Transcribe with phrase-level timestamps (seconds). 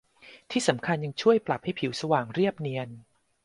[0.51, 2.89] ที่สำคัญยังช่วยปรับให้ผิวสว่างเรียบเนียน